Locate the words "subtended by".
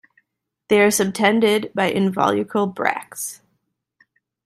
0.89-1.91